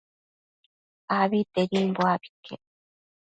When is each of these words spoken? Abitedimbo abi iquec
Abitedimbo 1.19 2.01
abi 2.13 2.27
iquec 2.29 2.61